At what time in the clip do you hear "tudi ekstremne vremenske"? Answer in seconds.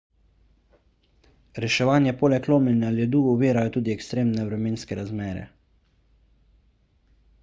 3.75-4.97